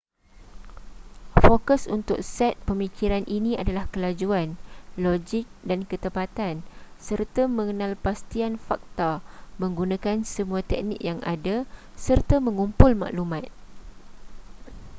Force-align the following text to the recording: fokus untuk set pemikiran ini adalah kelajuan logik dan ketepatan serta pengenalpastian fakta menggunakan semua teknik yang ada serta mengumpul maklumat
fokus 1.43 1.81
untuk 1.97 2.19
set 2.35 2.53
pemikiran 2.67 3.21
ini 3.37 3.51
adalah 3.61 3.85
kelajuan 3.93 4.47
logik 5.05 5.45
dan 5.69 5.79
ketepatan 5.91 6.55
serta 7.07 7.41
pengenalpastian 7.57 8.53
fakta 8.65 9.11
menggunakan 9.61 10.17
semua 10.35 10.61
teknik 10.71 11.01
yang 11.09 11.19
ada 11.33 11.55
serta 12.07 12.35
mengumpul 12.47 12.91
maklumat 13.01 13.45